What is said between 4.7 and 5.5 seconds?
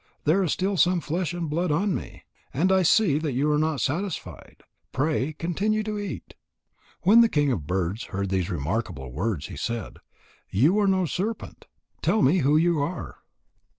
Pray